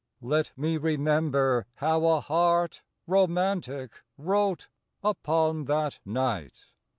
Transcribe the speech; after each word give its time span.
Let 0.23 0.51
me 0.57 0.77
remember 0.77 1.67
how 1.75 2.07
a 2.07 2.21
heart, 2.21 2.81
Romantic, 3.05 4.01
wrote 4.17 4.67
upon 5.03 5.65
that 5.65 5.99
night! 6.03 6.63